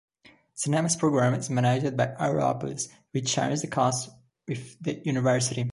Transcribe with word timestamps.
Cinema's 0.55 0.95
programming 0.95 1.41
is 1.41 1.51
managed 1.51 1.95
by 1.95 2.07
Aeropolis, 2.19 2.89
which 3.11 3.29
shares 3.29 3.61
the 3.61 3.67
costs 3.67 4.09
with 4.47 4.75
the 4.81 4.99
university. 5.05 5.69